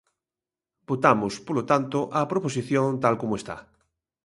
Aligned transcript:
Votamos, 0.89 1.33
polo 1.47 1.63
tanto, 1.71 1.99
a 2.19 2.21
proposición 2.31 2.87
tal 3.03 3.15
como 3.21 3.37
está. 3.39 3.57